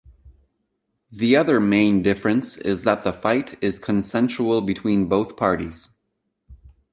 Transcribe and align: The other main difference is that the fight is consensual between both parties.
The 1.11 1.35
other 1.35 1.59
main 1.59 2.01
difference 2.01 2.57
is 2.57 2.85
that 2.85 3.03
the 3.03 3.13
fight 3.13 3.59
is 3.63 3.77
consensual 3.77 4.61
between 4.61 5.07
both 5.07 5.37
parties. 5.37 5.89